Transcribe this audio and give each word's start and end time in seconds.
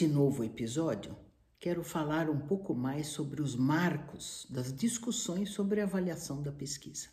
Neste 0.00 0.14
novo 0.14 0.44
episódio, 0.44 1.16
quero 1.58 1.82
falar 1.82 2.30
um 2.30 2.38
pouco 2.38 2.72
mais 2.72 3.08
sobre 3.08 3.42
os 3.42 3.56
marcos 3.56 4.46
das 4.48 4.72
discussões 4.72 5.50
sobre 5.50 5.80
a 5.80 5.84
avaliação 5.84 6.40
da 6.40 6.52
pesquisa. 6.52 7.08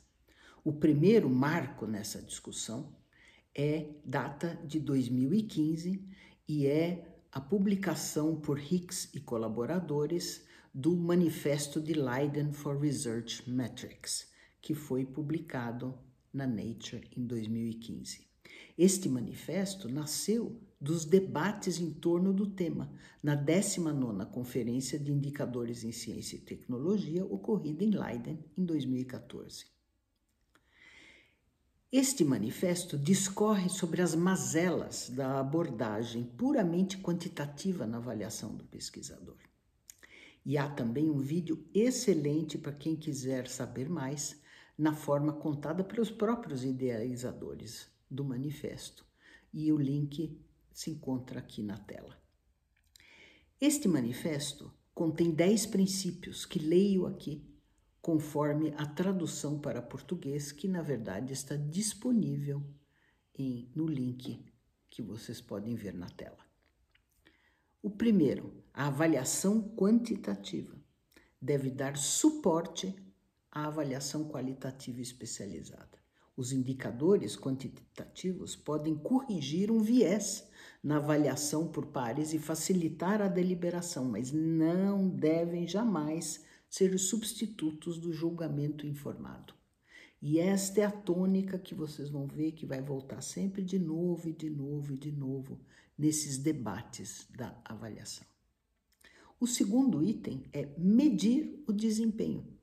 O 0.63 0.71
primeiro 0.71 1.27
marco 1.27 1.87
nessa 1.87 2.21
discussão 2.21 2.95
é 3.55 3.87
data 4.05 4.61
de 4.63 4.79
2015 4.79 5.99
e 6.47 6.67
é 6.67 7.03
a 7.31 7.41
publicação 7.41 8.39
por 8.39 8.59
Hicks 8.59 9.09
e 9.15 9.19
colaboradores 9.19 10.45
do 10.71 10.95
Manifesto 10.95 11.81
de 11.81 11.95
Leiden 11.95 12.53
for 12.53 12.79
Research 12.79 13.49
Metrics, 13.49 14.27
que 14.61 14.75
foi 14.75 15.03
publicado 15.03 15.97
na 16.31 16.45
Nature 16.45 17.09
em 17.17 17.25
2015. 17.25 18.27
Este 18.77 19.09
manifesto 19.09 19.89
nasceu 19.89 20.61
dos 20.85 21.03
debates 21.03 21.79
em 21.79 21.89
torno 21.89 22.31
do 22.31 22.45
tema 22.45 22.91
na 23.23 23.35
19ª 23.35 24.23
Conferência 24.27 24.99
de 24.99 25.11
Indicadores 25.11 25.83
em 25.83 25.91
Ciência 25.91 26.35
e 26.35 26.41
Tecnologia 26.41 27.25
ocorrida 27.25 27.83
em 27.83 27.89
Leiden 27.89 28.45
em 28.55 28.63
2014. 28.63 29.65
Este 31.91 32.23
manifesto 32.23 32.99
discorre 32.99 33.67
sobre 33.67 34.03
as 34.03 34.13
mazelas 34.13 35.09
da 35.09 35.39
abordagem 35.39 36.23
puramente 36.23 36.99
quantitativa 36.99 37.87
na 37.87 37.97
avaliação 37.97 38.53
do 38.55 38.63
pesquisador. 38.65 39.37
E 40.45 40.55
há 40.55 40.69
também 40.69 41.09
um 41.09 41.17
vídeo 41.17 41.65
excelente 41.73 42.59
para 42.59 42.71
quem 42.71 42.95
quiser 42.95 43.47
saber 43.47 43.89
mais 43.89 44.39
na 44.77 44.93
forma 44.93 45.33
contada 45.33 45.83
pelos 45.83 46.11
próprios 46.11 46.63
idealizadores 46.63 47.87
do 48.07 48.23
manifesto. 48.23 49.03
E 49.51 49.71
o 49.71 49.77
link 49.77 50.44
se 50.75 50.91
encontra 50.91 51.39
aqui 51.39 51.63
na 51.63 51.77
tela. 51.77 52.21
Este 53.61 53.87
manifesto 53.87 54.69
contém 54.93 55.31
10 55.31 55.67
princípios 55.67 56.45
que 56.45 56.59
leio 56.59 57.07
aqui 57.07 57.49
conforme 58.01 58.73
a 58.77 58.85
tradução 58.85 59.57
para 59.57 59.81
português, 59.81 60.51
que 60.51 60.67
na 60.67 60.81
verdade 60.81 61.31
está 61.31 61.55
disponível 61.55 62.61
em, 63.33 63.71
no 63.73 63.87
link 63.87 64.45
que 64.89 65.01
vocês 65.01 65.39
podem 65.39 65.75
ver 65.75 65.93
na 65.93 66.09
tela. 66.09 66.45
O 67.81 67.89
primeiro, 67.89 68.61
a 68.73 68.87
avaliação 68.87 69.61
quantitativa 69.75 70.75
deve 71.41 71.71
dar 71.71 71.95
suporte 71.95 72.93
a 73.49 73.67
avaliação 73.67 74.27
qualitativa 74.27 74.99
especializada. 74.99 76.04
Os 76.37 76.51
indicadores 76.51 77.37
quantitativos 77.37 78.57
podem 78.57 78.95
corrigir 78.95 79.71
um 79.71 79.81
viés 79.81 80.45
na 80.83 80.97
avaliação 80.97 81.67
por 81.67 81.85
pares 81.85 82.33
e 82.33 82.39
facilitar 82.39 83.21
a 83.21 83.29
deliberação, 83.29 84.03
mas 84.03 84.33
não 84.33 85.07
devem 85.09 85.65
jamais 85.65 86.43
ser 86.69 86.97
substitutos 86.99 87.97
do 87.97 88.11
julgamento 88.11 88.85
informado. 88.85 89.53
E 90.21 90.39
esta 90.39 90.81
é 90.81 90.83
a 90.83 90.91
tônica 90.91 91.57
que 91.57 91.73
vocês 91.73 92.09
vão 92.09 92.27
ver 92.27 92.51
que 92.51 92.65
vai 92.65 92.81
voltar 92.81 93.21
sempre 93.21 93.63
de 93.63 93.79
novo 93.79 94.27
e 94.27 94.33
de 94.33 94.49
novo 94.49 94.93
e 94.93 94.97
de 94.97 95.11
novo 95.11 95.61
nesses 95.97 96.37
debates 96.37 97.27
da 97.29 97.57
avaliação. 97.63 98.27
O 99.39 99.47
segundo 99.47 100.03
item 100.03 100.43
é 100.51 100.67
medir 100.77 101.63
o 101.67 101.71
desempenho 101.71 102.54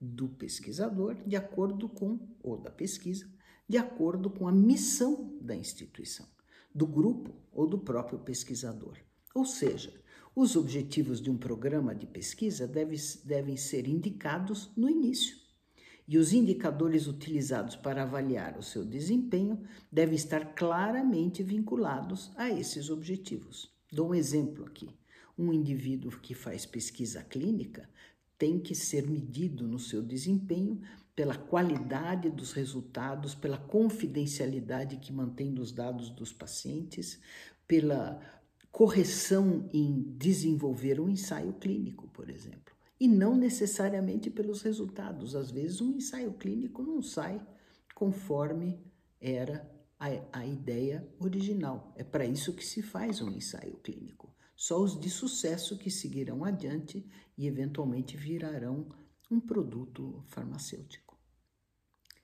do 0.00 0.28
pesquisador 0.28 1.16
de 1.26 1.36
acordo 1.36 1.88
com, 1.88 2.18
ou 2.42 2.56
da 2.56 2.70
pesquisa, 2.70 3.26
de 3.68 3.76
acordo 3.76 4.30
com 4.30 4.48
a 4.48 4.52
missão 4.52 5.36
da 5.40 5.54
instituição, 5.54 6.26
do 6.74 6.86
grupo 6.86 7.34
ou 7.52 7.66
do 7.66 7.78
próprio 7.78 8.18
pesquisador. 8.18 8.96
Ou 9.34 9.44
seja, 9.44 9.92
os 10.34 10.56
objetivos 10.56 11.20
de 11.20 11.30
um 11.30 11.36
programa 11.36 11.94
de 11.94 12.06
pesquisa 12.06 12.66
devem, 12.66 12.98
devem 13.24 13.56
ser 13.56 13.88
indicados 13.88 14.70
no 14.76 14.88
início. 14.88 15.36
E 16.06 16.16
os 16.16 16.32
indicadores 16.32 17.06
utilizados 17.06 17.76
para 17.76 18.04
avaliar 18.04 18.56
o 18.56 18.62
seu 18.62 18.84
desempenho 18.84 19.62
devem 19.92 20.14
estar 20.14 20.54
claramente 20.54 21.42
vinculados 21.42 22.32
a 22.36 22.48
esses 22.48 22.88
objetivos. 22.88 23.76
Dou 23.92 24.10
um 24.10 24.14
exemplo 24.14 24.64
aqui. 24.64 24.88
Um 25.36 25.52
indivíduo 25.52 26.18
que 26.20 26.34
faz 26.34 26.64
pesquisa 26.64 27.22
clínica 27.22 27.88
tem 28.38 28.58
que 28.58 28.74
ser 28.74 29.06
medido 29.08 29.66
no 29.66 29.78
seu 29.78 30.00
desempenho 30.00 30.80
pela 31.14 31.36
qualidade 31.36 32.30
dos 32.30 32.52
resultados, 32.52 33.34
pela 33.34 33.58
confidencialidade 33.58 34.98
que 34.98 35.12
mantém 35.12 35.52
dos 35.52 35.72
dados 35.72 36.10
dos 36.10 36.32
pacientes, 36.32 37.18
pela 37.66 38.20
correção 38.70 39.68
em 39.72 40.14
desenvolver 40.16 41.00
um 41.00 41.08
ensaio 41.08 41.52
clínico, 41.54 42.06
por 42.08 42.30
exemplo, 42.30 42.72
e 43.00 43.08
não 43.08 43.36
necessariamente 43.36 44.30
pelos 44.30 44.62
resultados. 44.62 45.34
Às 45.34 45.50
vezes, 45.50 45.80
um 45.80 45.90
ensaio 45.96 46.32
clínico 46.34 46.82
não 46.82 47.02
sai 47.02 47.44
conforme 47.96 48.78
era 49.20 49.68
a, 49.98 50.06
a 50.32 50.46
ideia 50.46 51.04
original. 51.18 51.92
É 51.96 52.04
para 52.04 52.24
isso 52.24 52.52
que 52.52 52.64
se 52.64 52.80
faz 52.80 53.20
um 53.20 53.30
ensaio 53.30 53.76
clínico 53.78 54.27
só 54.58 54.82
os 54.82 54.98
de 54.98 55.08
sucesso 55.08 55.78
que 55.78 55.88
seguirão 55.88 56.44
adiante 56.44 57.06
e 57.36 57.46
eventualmente 57.46 58.16
virarão 58.16 58.88
um 59.30 59.38
produto 59.38 60.20
farmacêutico. 60.26 61.16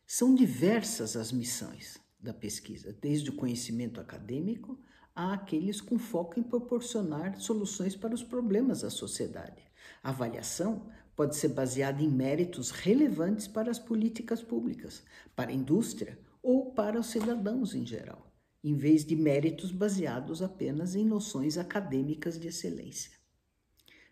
São 0.04 0.34
diversas 0.34 1.14
as 1.16 1.30
missões 1.30 1.96
da 2.18 2.34
pesquisa, 2.34 2.92
desde 3.00 3.30
o 3.30 3.36
conhecimento 3.36 4.00
acadêmico 4.00 4.76
a 5.14 5.32
aqueles 5.32 5.80
com 5.80 5.96
foco 5.96 6.40
em 6.40 6.42
proporcionar 6.42 7.38
soluções 7.38 7.94
para 7.94 8.12
os 8.12 8.24
problemas 8.24 8.80
da 8.80 8.90
sociedade. 8.90 9.62
A 10.02 10.08
avaliação 10.08 10.90
pode 11.14 11.36
ser 11.36 11.50
baseada 11.50 12.02
em 12.02 12.10
méritos 12.10 12.72
relevantes 12.72 13.46
para 13.46 13.70
as 13.70 13.78
políticas 13.78 14.42
públicas, 14.42 15.04
para 15.36 15.52
a 15.52 15.54
indústria 15.54 16.18
ou 16.42 16.72
para 16.72 16.98
os 16.98 17.06
cidadãos 17.06 17.76
em 17.76 17.86
geral 17.86 18.23
em 18.64 18.74
vez 18.74 19.04
de 19.04 19.14
méritos 19.14 19.70
baseados 19.70 20.40
apenas 20.40 20.94
em 20.94 21.04
noções 21.04 21.58
acadêmicas 21.58 22.40
de 22.40 22.48
excelência. 22.48 23.12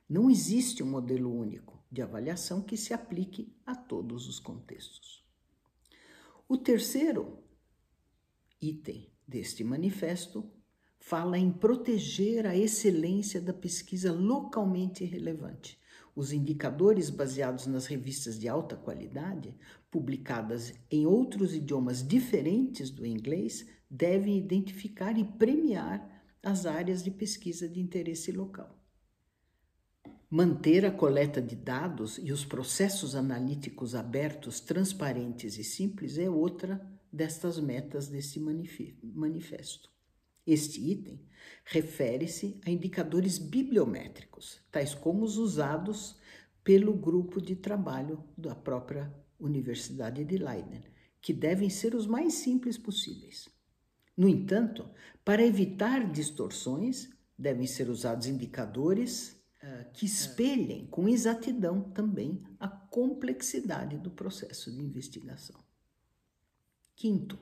Não 0.06 0.30
existe 0.30 0.82
um 0.82 0.90
modelo 0.90 1.34
único 1.34 1.82
de 1.90 2.02
avaliação 2.02 2.60
que 2.60 2.76
se 2.76 2.92
aplique 2.92 3.56
a 3.64 3.74
todos 3.74 4.28
os 4.28 4.38
contextos. 4.38 5.24
O 6.46 6.58
terceiro 6.58 7.38
item 8.60 9.10
deste 9.26 9.64
manifesto 9.64 10.44
fala 11.00 11.38
em 11.38 11.50
proteger 11.50 12.46
a 12.46 12.54
excelência 12.54 13.40
da 13.40 13.54
pesquisa 13.54 14.12
localmente 14.12 15.02
relevante. 15.02 15.80
Os 16.14 16.30
indicadores 16.30 17.08
baseados 17.08 17.66
nas 17.66 17.86
revistas 17.86 18.38
de 18.38 18.48
alta 18.48 18.76
qualidade, 18.76 19.56
publicadas 19.90 20.74
em 20.90 21.06
outros 21.06 21.54
idiomas 21.54 22.06
diferentes 22.06 22.90
do 22.90 23.06
inglês, 23.06 23.66
devem 23.94 24.38
identificar 24.38 25.18
e 25.18 25.22
premiar 25.22 26.24
as 26.42 26.64
áreas 26.64 27.02
de 27.02 27.10
pesquisa 27.10 27.68
de 27.68 27.78
interesse 27.78 28.32
local. 28.32 28.82
Manter 30.30 30.86
a 30.86 30.90
coleta 30.90 31.42
de 31.42 31.54
dados 31.54 32.16
e 32.16 32.32
os 32.32 32.42
processos 32.42 33.14
analíticos 33.14 33.94
abertos, 33.94 34.60
transparentes 34.60 35.58
e 35.58 35.62
simples 35.62 36.16
é 36.16 36.30
outra 36.30 36.80
destas 37.12 37.60
metas 37.60 38.08
desse 38.08 38.40
manifesto. 38.40 39.90
Este 40.46 40.80
item 40.90 41.20
refere-se 41.62 42.58
a 42.64 42.70
indicadores 42.70 43.36
bibliométricos, 43.36 44.58
tais 44.72 44.94
como 44.94 45.22
os 45.22 45.36
usados 45.36 46.16
pelo 46.64 46.94
grupo 46.94 47.42
de 47.42 47.54
trabalho 47.54 48.24
da 48.38 48.54
própria 48.54 49.14
Universidade 49.38 50.24
de 50.24 50.38
Leiden, 50.38 50.82
que 51.20 51.34
devem 51.34 51.68
ser 51.68 51.94
os 51.94 52.06
mais 52.06 52.34
simples 52.34 52.78
possíveis. 52.78 53.50
No 54.16 54.28
entanto, 54.28 54.88
para 55.24 55.42
evitar 55.42 56.10
distorções, 56.10 57.10
devem 57.38 57.66
ser 57.66 57.88
usados 57.88 58.26
indicadores 58.26 59.40
uh, 59.62 59.90
que 59.92 60.06
espelhem 60.06 60.86
com 60.86 61.08
exatidão 61.08 61.80
também 61.90 62.42
a 62.60 62.68
complexidade 62.68 63.98
do 63.98 64.10
processo 64.10 64.70
de 64.70 64.80
investigação. 64.80 65.58
Quinto, 66.94 67.38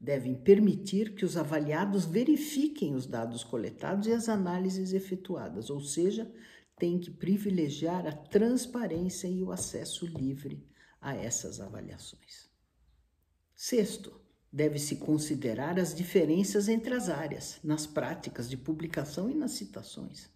devem 0.00 0.34
permitir 0.34 1.14
que 1.14 1.24
os 1.24 1.36
avaliados 1.36 2.04
verifiquem 2.04 2.94
os 2.94 3.06
dados 3.06 3.42
coletados 3.42 4.06
e 4.06 4.12
as 4.12 4.28
análises 4.28 4.92
efetuadas, 4.92 5.70
ou 5.70 5.80
seja, 5.80 6.32
têm 6.78 7.00
que 7.00 7.10
privilegiar 7.10 8.06
a 8.06 8.12
transparência 8.12 9.26
e 9.26 9.42
o 9.42 9.50
acesso 9.50 10.06
livre 10.06 10.64
a 11.00 11.16
essas 11.16 11.60
avaliações. 11.60 12.48
Sexto, 13.56 14.20
Deve-se 14.52 14.96
considerar 14.96 15.78
as 15.78 15.94
diferenças 15.94 16.68
entre 16.68 16.94
as 16.94 17.08
áreas, 17.08 17.58
nas 17.62 17.86
práticas 17.86 18.48
de 18.48 18.56
publicação 18.56 19.30
e 19.30 19.34
nas 19.34 19.52
citações. 19.52 20.30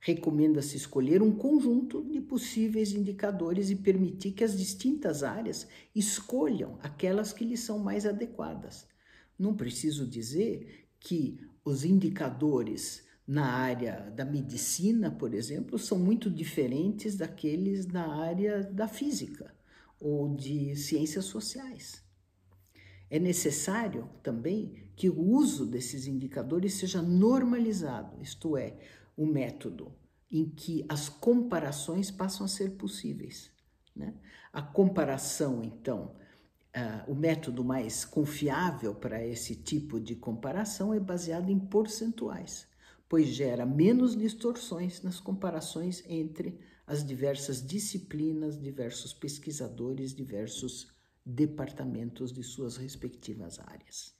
Recomenda-se 0.00 0.76
escolher 0.76 1.20
um 1.20 1.32
conjunto 1.32 2.02
de 2.04 2.20
possíveis 2.20 2.92
indicadores 2.92 3.68
e 3.68 3.76
permitir 3.76 4.32
que 4.32 4.44
as 4.44 4.56
distintas 4.56 5.22
áreas 5.22 5.66
escolham 5.94 6.78
aquelas 6.82 7.32
que 7.32 7.44
lhes 7.44 7.60
são 7.60 7.78
mais 7.78 8.06
adequadas. 8.06 8.86
Não 9.38 9.54
preciso 9.54 10.06
dizer 10.06 10.86
que 10.98 11.38
os 11.64 11.84
indicadores 11.84 13.04
na 13.26 13.46
área 13.46 14.10
da 14.16 14.24
medicina, 14.24 15.10
por 15.10 15.34
exemplo, 15.34 15.78
são 15.78 15.98
muito 15.98 16.30
diferentes 16.30 17.16
daqueles 17.16 17.86
na 17.86 18.06
área 18.24 18.62
da 18.62 18.88
física 18.88 19.54
ou 20.00 20.34
de 20.34 20.74
ciências 20.74 21.26
sociais. 21.26 22.02
É 23.10 23.18
necessário 23.18 24.08
também 24.22 24.88
que 24.94 25.10
o 25.10 25.20
uso 25.20 25.66
desses 25.66 26.06
indicadores 26.06 26.74
seja 26.74 27.02
normalizado, 27.02 28.22
isto 28.22 28.56
é, 28.56 28.78
o 29.16 29.26
método 29.26 29.92
em 30.30 30.48
que 30.48 30.84
as 30.88 31.08
comparações 31.08 32.10
passam 32.10 32.46
a 32.46 32.48
ser 32.48 32.76
possíveis. 32.76 33.50
Né? 33.96 34.14
A 34.52 34.62
comparação, 34.62 35.62
então, 35.64 36.14
uh, 36.76 37.10
o 37.10 37.14
método 37.16 37.64
mais 37.64 38.04
confiável 38.04 38.94
para 38.94 39.26
esse 39.26 39.56
tipo 39.56 39.98
de 39.98 40.14
comparação 40.14 40.94
é 40.94 41.00
baseado 41.00 41.50
em 41.50 41.58
percentuais, 41.58 42.68
pois 43.08 43.26
gera 43.28 43.66
menos 43.66 44.16
distorções 44.16 45.02
nas 45.02 45.18
comparações 45.18 46.04
entre 46.06 46.60
as 46.86 47.04
diversas 47.04 47.64
disciplinas, 47.64 48.60
diversos 48.60 49.12
pesquisadores, 49.12 50.14
diversos 50.14 50.88
departamentos 51.30 52.32
de 52.32 52.42
suas 52.42 52.76
respectivas 52.76 53.58
áreas. 53.60 54.14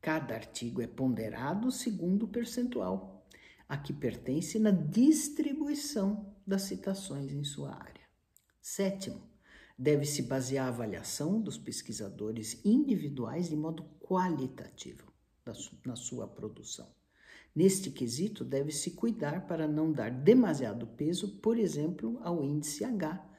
Cada 0.00 0.34
artigo 0.34 0.80
é 0.80 0.86
ponderado 0.86 1.70
segundo 1.70 2.24
o 2.24 2.28
percentual 2.28 3.26
a 3.68 3.76
que 3.76 3.92
pertence 3.92 4.58
na 4.58 4.70
distribuição 4.70 6.34
das 6.46 6.62
citações 6.62 7.32
em 7.32 7.44
sua 7.44 7.72
área. 7.72 8.02
Sétimo, 8.60 9.22
deve-se 9.78 10.22
basear 10.22 10.66
a 10.66 10.68
avaliação 10.68 11.40
dos 11.40 11.56
pesquisadores 11.56 12.60
individuais 12.64 13.48
de 13.48 13.56
modo 13.56 13.84
qualitativo 14.00 15.12
na 15.84 15.96
sua 15.96 16.26
produção. 16.26 16.88
Neste 17.54 17.90
quesito, 17.90 18.44
deve-se 18.44 18.92
cuidar 18.92 19.46
para 19.46 19.66
não 19.66 19.92
dar 19.92 20.10
demasiado 20.10 20.86
peso, 20.86 21.38
por 21.38 21.58
exemplo, 21.58 22.20
ao 22.22 22.44
índice 22.44 22.84
H, 22.84 23.29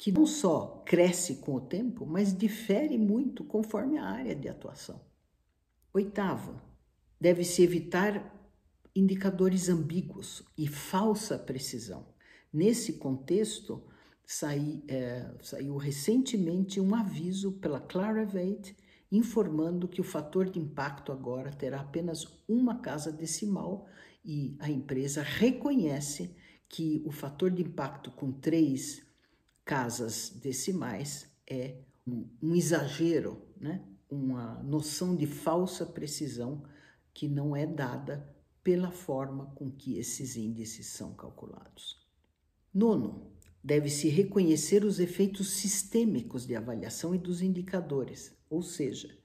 que 0.00 0.10
não 0.10 0.24
só 0.24 0.82
cresce 0.86 1.36
com 1.42 1.56
o 1.56 1.60
tempo, 1.60 2.06
mas 2.06 2.34
difere 2.34 2.96
muito 2.96 3.44
conforme 3.44 3.98
a 3.98 4.06
área 4.06 4.34
de 4.34 4.48
atuação. 4.48 4.98
Oitavo, 5.92 6.58
deve-se 7.20 7.62
evitar 7.62 8.34
indicadores 8.96 9.68
ambíguos 9.68 10.42
e 10.56 10.66
falsa 10.66 11.38
precisão. 11.38 12.06
Nesse 12.50 12.94
contexto, 12.94 13.84
saí, 14.24 14.82
é, 14.88 15.34
saiu 15.42 15.76
recentemente 15.76 16.80
um 16.80 16.94
aviso 16.94 17.52
pela 17.60 17.78
Clarivate 17.78 18.74
informando 19.12 19.86
que 19.86 20.00
o 20.00 20.04
fator 20.04 20.48
de 20.48 20.58
impacto 20.58 21.12
agora 21.12 21.52
terá 21.52 21.82
apenas 21.82 22.26
uma 22.48 22.78
casa 22.78 23.12
decimal 23.12 23.86
e 24.24 24.56
a 24.60 24.70
empresa 24.70 25.20
reconhece 25.20 26.34
que 26.70 27.02
o 27.04 27.10
fator 27.10 27.50
de 27.50 27.60
impacto 27.60 28.10
com 28.10 28.32
três 28.32 29.09
casas 29.64 30.30
decimais 30.30 31.30
é 31.46 31.78
um, 32.06 32.28
um 32.42 32.54
exagero, 32.54 33.42
né? 33.60 33.84
uma 34.10 34.62
noção 34.62 35.14
de 35.14 35.26
falsa 35.26 35.86
precisão 35.86 36.64
que 37.12 37.28
não 37.28 37.54
é 37.54 37.66
dada 37.66 38.28
pela 38.62 38.90
forma 38.90 39.46
com 39.54 39.70
que 39.70 39.96
esses 39.98 40.36
índices 40.36 40.86
são 40.86 41.14
calculados. 41.14 41.98
Nono, 42.72 43.32
deve-se 43.62 44.08
reconhecer 44.08 44.84
os 44.84 44.98
efeitos 45.00 45.50
sistêmicos 45.50 46.46
de 46.46 46.56
avaliação 46.56 47.14
e 47.14 47.18
dos 47.18 47.42
indicadores, 47.42 48.36
ou 48.48 48.62
seja, 48.62 49.16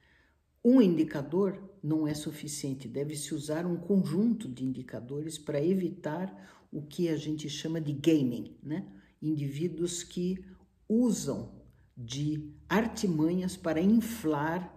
um 0.63 0.81
indicador 0.81 1.61
não 1.83 2.07
é 2.07 2.13
suficiente, 2.13 2.87
deve-se 2.87 3.35
usar 3.35 3.65
um 3.65 3.77
conjunto 3.77 4.49
de 4.49 4.65
indicadores 4.65 5.37
para 5.37 5.63
evitar 5.63 6.67
o 6.71 6.81
que 6.81 7.07
a 7.07 7.15
gente 7.15 7.47
chama 7.47 7.79
de 7.79 7.93
gaming, 7.93 8.57
né? 8.63 8.91
Indivíduos 9.25 10.03
que 10.03 10.45
usam 10.87 11.51
de 11.97 12.53
artimanhas 12.69 13.57
para 13.57 13.81
inflar 13.81 14.71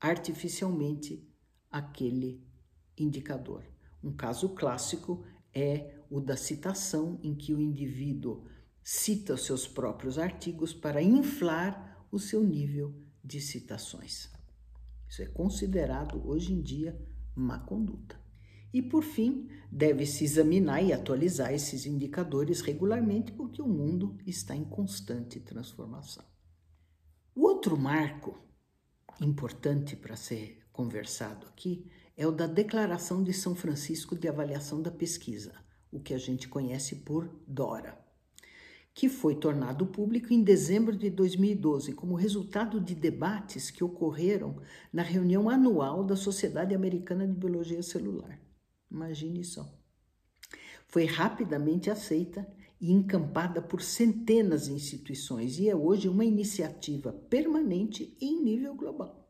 artificialmente 0.00 1.26
aquele 1.70 2.42
indicador. 2.96 3.64
Um 4.02 4.12
caso 4.12 4.50
clássico 4.50 5.24
é 5.52 5.94
o 6.10 6.20
da 6.20 6.36
citação, 6.36 7.18
em 7.22 7.34
que 7.34 7.52
o 7.52 7.60
indivíduo 7.60 8.44
cita 8.82 9.34
os 9.34 9.44
seus 9.44 9.66
próprios 9.66 10.18
artigos 10.18 10.72
para 10.72 11.02
inflar 11.02 12.06
o 12.10 12.18
seu 12.18 12.42
nível 12.42 12.94
de 13.22 13.40
citações. 13.40 14.30
Isso 15.08 15.22
é 15.22 15.26
considerado 15.26 16.26
hoje 16.26 16.52
em 16.52 16.62
dia 16.62 16.98
má 17.34 17.58
conduta. 17.58 18.27
E 18.72 18.82
por 18.82 19.02
fim, 19.02 19.48
deve-se 19.70 20.24
examinar 20.24 20.82
e 20.82 20.92
atualizar 20.92 21.52
esses 21.52 21.86
indicadores 21.86 22.60
regularmente, 22.60 23.32
porque 23.32 23.62
o 23.62 23.68
mundo 23.68 24.16
está 24.26 24.54
em 24.54 24.64
constante 24.64 25.40
transformação. 25.40 26.24
O 27.34 27.42
outro 27.42 27.76
marco 27.78 28.38
importante 29.20 29.96
para 29.96 30.16
ser 30.16 30.58
conversado 30.72 31.46
aqui 31.46 31.90
é 32.16 32.26
o 32.26 32.32
da 32.32 32.46
Declaração 32.46 33.22
de 33.22 33.32
São 33.32 33.54
Francisco 33.54 34.16
de 34.16 34.28
Avaliação 34.28 34.82
da 34.82 34.90
Pesquisa, 34.90 35.54
o 35.90 36.00
que 36.00 36.12
a 36.12 36.18
gente 36.18 36.48
conhece 36.48 36.96
por 36.96 37.30
DORA, 37.46 37.98
que 38.92 39.08
foi 39.08 39.36
tornado 39.36 39.86
público 39.86 40.32
em 40.32 40.42
dezembro 40.42 40.96
de 40.96 41.08
2012 41.10 41.92
como 41.92 42.16
resultado 42.16 42.80
de 42.80 42.94
debates 42.94 43.70
que 43.70 43.84
ocorreram 43.84 44.60
na 44.92 45.02
reunião 45.02 45.48
anual 45.48 46.04
da 46.04 46.16
Sociedade 46.16 46.74
Americana 46.74 47.26
de 47.26 47.34
Biologia 47.34 47.82
Celular. 47.82 48.47
Imagine 48.90 49.44
só. 49.44 49.70
Foi 50.86 51.04
rapidamente 51.04 51.90
aceita 51.90 52.46
e 52.80 52.92
encampada 52.92 53.60
por 53.60 53.82
centenas 53.82 54.66
de 54.66 54.72
instituições 54.72 55.58
e 55.58 55.68
é 55.68 55.76
hoje 55.76 56.08
uma 56.08 56.24
iniciativa 56.24 57.12
permanente 57.12 58.16
em 58.20 58.42
nível 58.42 58.74
global. 58.74 59.28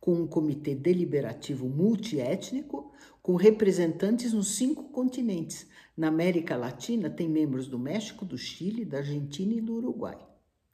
Com 0.00 0.14
um 0.14 0.26
comitê 0.26 0.74
deliberativo 0.74 1.68
multiétnico, 1.68 2.92
com 3.20 3.34
representantes 3.34 4.32
nos 4.32 4.52
cinco 4.52 4.84
continentes. 4.90 5.66
Na 5.96 6.08
América 6.08 6.56
Latina, 6.56 7.10
tem 7.10 7.28
membros 7.28 7.66
do 7.66 7.78
México, 7.78 8.24
do 8.24 8.38
Chile, 8.38 8.84
da 8.84 8.98
Argentina 8.98 9.52
e 9.54 9.60
do 9.60 9.74
Uruguai, 9.74 10.18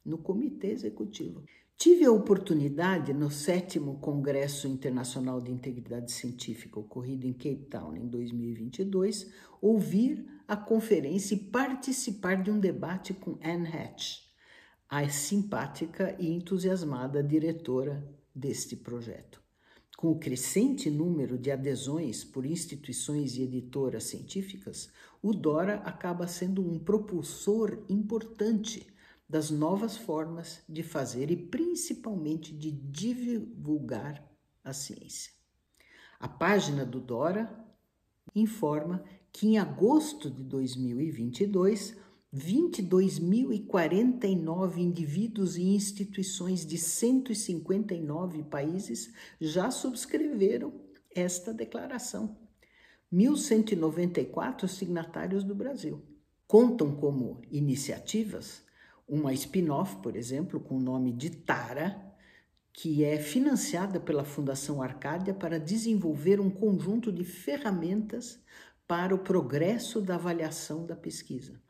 no 0.05 0.19
comitê 0.19 0.67
executivo. 0.67 1.43
Tive 1.77 2.05
a 2.05 2.11
oportunidade, 2.11 3.13
no 3.13 3.29
sétimo 3.29 3.99
Congresso 3.99 4.65
Internacional 4.65 5.41
de 5.41 5.51
Integridade 5.51 6.09
Científica, 6.09 6.79
ocorrido 6.79 7.27
em 7.27 7.33
Cape 7.33 7.67
Town 7.69 7.97
em 7.97 8.07
2022, 8.07 9.29
ouvir 9.61 10.25
a 10.47 10.55
conferência 10.55 11.35
e 11.35 11.39
participar 11.39 12.41
de 12.41 12.49
um 12.49 12.59
debate 12.59 13.13
com 13.13 13.37
Anne 13.43 13.67
Hatch, 13.67 14.21
a 14.87 15.07
simpática 15.09 16.15
e 16.17 16.31
entusiasmada 16.31 17.21
diretora 17.21 18.09
deste 18.33 18.77
projeto. 18.77 19.43
Com 19.97 20.11
o 20.11 20.19
crescente 20.19 20.89
número 20.89 21.37
de 21.37 21.51
adesões 21.51 22.23
por 22.23 22.45
instituições 22.45 23.35
e 23.35 23.43
editoras 23.43 24.05
científicas, 24.05 24.89
o 25.21 25.33
DORA 25.33 25.75
acaba 25.85 26.25
sendo 26.25 26.65
um 26.65 26.79
propulsor 26.79 27.83
importante 27.89 28.94
das 29.27 29.49
novas 29.49 29.97
formas 29.97 30.61
de 30.69 30.83
fazer 30.83 31.31
e 31.31 31.35
principalmente 31.35 32.53
de 32.53 32.69
divulgar 32.71 34.23
a 34.63 34.71
ciência. 34.71 35.33
A 36.19 36.27
página 36.27 36.85
do 36.85 36.99
Dora 36.99 37.65
informa 38.33 39.03
que 39.31 39.47
em 39.47 39.57
agosto 39.57 40.29
de 40.29 40.43
2022, 40.43 41.97
22.049 42.33 44.77
indivíduos 44.77 45.57
e 45.57 45.63
instituições 45.63 46.65
de 46.65 46.77
159 46.77 48.43
países 48.43 49.13
já 49.39 49.71
subscreveram 49.71 50.73
esta 51.13 51.53
declaração. 51.53 52.37
1.194 53.13 54.67
signatários 54.67 55.43
do 55.43 55.53
Brasil. 55.55 56.03
Contam 56.47 56.95
como 56.95 57.41
iniciativas 57.49 58.64
uma 59.07 59.33
spin-off, 59.33 59.97
por 59.97 60.15
exemplo, 60.15 60.59
com 60.59 60.77
o 60.77 60.81
nome 60.81 61.11
de 61.11 61.29
Tara, 61.29 62.01
que 62.73 63.03
é 63.03 63.17
financiada 63.17 63.99
pela 63.99 64.25
Fundação 64.25 64.81
Arcádia 64.81 65.33
para 65.33 65.59
desenvolver 65.59 66.39
um 66.41 66.49
conjunto 66.49 67.11
de 67.11 67.23
ferramentas 67.23 68.43
para 68.87 69.15
o 69.15 69.19
progresso 69.19 70.01
da 70.01 70.15
avaliação 70.15 70.85
da 70.85 70.95
pesquisa. 70.95 71.61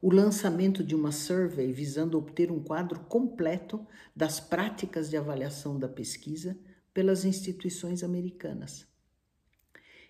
O 0.00 0.12
lançamento 0.12 0.82
de 0.82 0.94
uma 0.94 1.12
survey 1.12 1.72
visando 1.72 2.18
obter 2.18 2.50
um 2.50 2.62
quadro 2.62 3.00
completo 3.00 3.86
das 4.14 4.40
práticas 4.40 5.08
de 5.08 5.16
avaliação 5.16 5.78
da 5.78 5.88
pesquisa 5.88 6.58
pelas 6.92 7.24
instituições 7.24 8.02
americanas. 8.02 8.86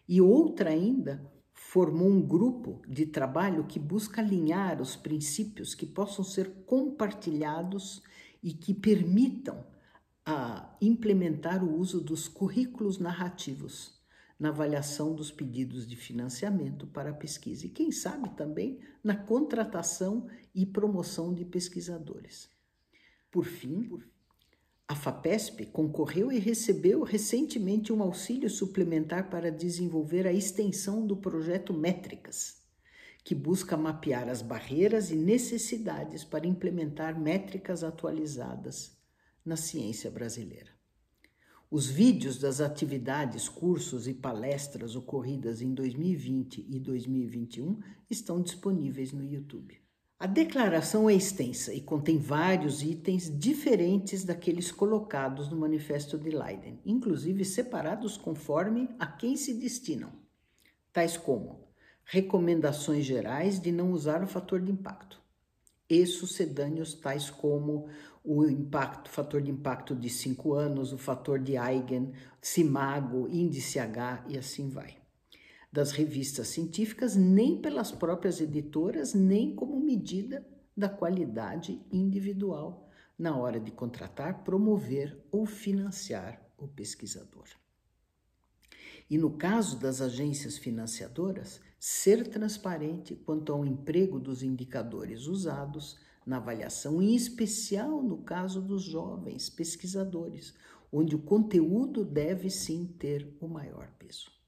E 0.08 0.20
outra 0.20 0.70
ainda, 0.70 1.30
formou 1.72 2.06
um 2.06 2.20
grupo 2.20 2.82
de 2.86 3.06
trabalho 3.06 3.64
que 3.64 3.78
busca 3.78 4.20
alinhar 4.20 4.78
os 4.78 4.94
princípios 4.94 5.74
que 5.74 5.86
possam 5.86 6.22
ser 6.22 6.50
compartilhados 6.66 8.02
e 8.42 8.52
que 8.52 8.74
permitam 8.74 9.64
a 10.22 10.76
implementar 10.82 11.64
o 11.64 11.74
uso 11.74 11.98
dos 11.98 12.28
currículos 12.28 12.98
narrativos 12.98 13.98
na 14.38 14.50
avaliação 14.50 15.14
dos 15.14 15.30
pedidos 15.30 15.86
de 15.86 15.96
financiamento 15.96 16.86
para 16.88 17.08
a 17.08 17.14
pesquisa 17.14 17.64
e, 17.64 17.70
quem 17.70 17.90
sabe, 17.90 18.28
também 18.36 18.78
na 19.02 19.16
contratação 19.16 20.26
e 20.54 20.66
promoção 20.66 21.32
de 21.32 21.46
pesquisadores. 21.46 22.50
Por 23.30 23.46
fim, 23.46 23.98
a 24.92 24.94
FAPESP 24.94 25.64
concorreu 25.64 26.30
e 26.30 26.38
recebeu 26.38 27.02
recentemente 27.02 27.90
um 27.90 28.02
auxílio 28.02 28.50
suplementar 28.50 29.30
para 29.30 29.50
desenvolver 29.50 30.26
a 30.26 30.32
extensão 30.34 31.06
do 31.06 31.16
projeto 31.16 31.72
Métricas, 31.72 32.58
que 33.25 33.34
busca 33.34 33.75
mapear 33.75 34.28
as 34.28 34.42
barreiras 34.42 35.11
e 35.11 35.16
necessidades 35.16 36.25
para 36.25 36.46
implementar 36.46 37.18
métricas 37.18 37.82
atualizadas 37.82 38.94
na 39.42 39.56
ciência 39.56 40.11
brasileira. 40.11 40.70
Os 41.70 41.87
vídeos 41.87 42.37
das 42.37 42.61
atividades, 42.61 43.49
cursos 43.49 44.06
e 44.06 44.12
palestras 44.12 44.94
ocorridas 44.94 45.62
em 45.62 45.72
2020 45.72 46.66
e 46.68 46.78
2021 46.78 47.80
estão 48.11 48.42
disponíveis 48.42 49.11
no 49.11 49.25
YouTube. 49.25 49.81
A 50.22 50.26
declaração 50.28 51.10
é 51.10 51.14
extensa 51.14 51.74
e 51.74 51.80
contém 51.80 52.16
vários 52.16 52.80
itens 52.80 53.28
diferentes 53.28 54.22
daqueles 54.22 54.70
colocados 54.70 55.50
no 55.50 55.56
Manifesto 55.56 56.16
de 56.16 56.30
Leiden, 56.30 56.78
inclusive 56.86 57.44
separados 57.44 58.16
conforme 58.16 58.88
a 59.00 59.06
quem 59.08 59.36
se 59.36 59.52
destinam, 59.52 60.12
tais 60.92 61.16
como 61.16 61.66
recomendações 62.04 63.04
gerais 63.04 63.58
de 63.58 63.72
não 63.72 63.90
usar 63.90 64.22
o 64.22 64.28
fator 64.28 64.60
de 64.60 64.70
impacto, 64.70 65.20
e 65.90 66.06
sucedâneos 66.06 66.94
tais 66.94 67.28
como 67.28 67.88
o 68.22 68.44
impacto, 68.44 69.10
fator 69.10 69.42
de 69.42 69.50
impacto 69.50 69.92
de 69.92 70.08
5 70.08 70.54
anos, 70.54 70.92
o 70.92 70.98
fator 70.98 71.40
de 71.40 71.56
Eigen, 71.56 72.12
Simago, 72.40 73.26
índice 73.28 73.80
H 73.80 74.26
e 74.28 74.38
assim 74.38 74.68
vai. 74.68 75.01
Das 75.72 75.92
revistas 75.92 76.48
científicas, 76.48 77.16
nem 77.16 77.60
pelas 77.60 77.90
próprias 77.90 78.40
editoras, 78.42 79.14
nem 79.14 79.54
como 79.54 79.80
medida 79.80 80.46
da 80.76 80.88
qualidade 80.88 81.80
individual 81.90 82.90
na 83.18 83.36
hora 83.36 83.58
de 83.58 83.70
contratar, 83.70 84.44
promover 84.44 85.18
ou 85.30 85.46
financiar 85.46 86.42
o 86.58 86.68
pesquisador. 86.68 87.46
E 89.08 89.16
no 89.16 89.30
caso 89.30 89.78
das 89.78 90.00
agências 90.00 90.58
financiadoras, 90.58 91.60
ser 91.78 92.26
transparente 92.28 93.14
quanto 93.14 93.52
ao 93.52 93.64
emprego 93.64 94.18
dos 94.18 94.42
indicadores 94.42 95.26
usados 95.26 95.98
na 96.26 96.38
avaliação, 96.38 97.02
em 97.02 97.14
especial 97.14 98.02
no 98.02 98.18
caso 98.18 98.60
dos 98.60 98.82
jovens 98.82 99.50
pesquisadores, 99.50 100.54
onde 100.90 101.16
o 101.16 101.18
conteúdo 101.18 102.04
deve 102.04 102.50
sim 102.50 102.86
ter 102.98 103.36
o 103.40 103.48
maior 103.48 103.90
peso. 103.98 104.41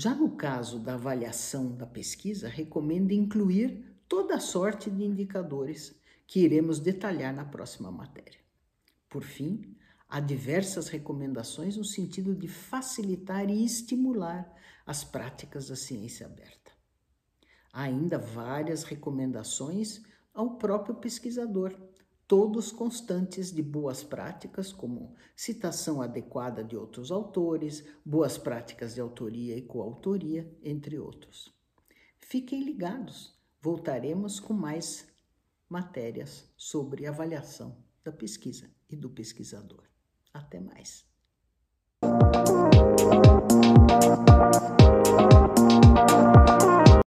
Já 0.00 0.14
no 0.14 0.30
caso 0.36 0.78
da 0.78 0.94
avaliação 0.94 1.74
da 1.74 1.84
pesquisa, 1.84 2.48
recomendo 2.48 3.10
incluir 3.10 3.84
toda 4.08 4.38
sorte 4.38 4.88
de 4.88 5.02
indicadores 5.02 5.92
que 6.24 6.38
iremos 6.38 6.78
detalhar 6.78 7.34
na 7.34 7.44
próxima 7.44 7.90
matéria. 7.90 8.38
Por 9.08 9.24
fim, 9.24 9.76
há 10.08 10.20
diversas 10.20 10.86
recomendações 10.86 11.76
no 11.76 11.84
sentido 11.84 12.32
de 12.32 12.46
facilitar 12.46 13.50
e 13.50 13.64
estimular 13.64 14.48
as 14.86 15.02
práticas 15.02 15.66
da 15.66 15.74
ciência 15.74 16.26
aberta. 16.26 16.70
Há 17.72 17.82
ainda 17.82 18.18
várias 18.18 18.84
recomendações 18.84 20.00
ao 20.32 20.58
próprio 20.58 20.94
pesquisador, 20.94 21.76
todos 22.28 22.70
constantes 22.70 23.50
de 23.50 23.62
boas 23.62 24.04
práticas, 24.04 24.70
como 24.70 25.14
citação 25.34 26.02
adequada 26.02 26.62
de 26.62 26.76
outros 26.76 27.10
autores, 27.10 27.82
boas 28.04 28.36
práticas 28.36 28.94
de 28.94 29.00
autoria 29.00 29.56
e 29.56 29.62
coautoria, 29.62 30.54
entre 30.62 30.98
outros. 30.98 31.50
Fiquem 32.18 32.62
ligados, 32.62 33.34
voltaremos 33.62 34.38
com 34.38 34.52
mais 34.52 35.08
matérias 35.66 36.44
sobre 36.54 37.06
avaliação 37.06 37.82
da 38.04 38.12
pesquisa 38.12 38.70
e 38.90 38.94
do 38.94 39.08
pesquisador. 39.08 39.84
Até 40.32 40.60
mais. 40.60 41.08